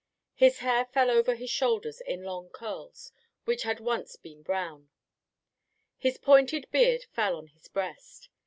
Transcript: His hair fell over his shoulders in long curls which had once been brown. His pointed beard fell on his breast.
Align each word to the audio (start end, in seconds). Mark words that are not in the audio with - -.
His 0.33 0.57
hair 0.65 0.85
fell 0.85 1.11
over 1.11 1.35
his 1.35 1.51
shoulders 1.51 2.01
in 2.07 2.23
long 2.23 2.49
curls 2.49 3.11
which 3.45 3.61
had 3.61 3.79
once 3.79 4.15
been 4.15 4.41
brown. 4.41 4.89
His 5.99 6.17
pointed 6.17 6.65
beard 6.71 7.05
fell 7.13 7.35
on 7.35 7.49
his 7.49 7.67
breast. 7.67 8.29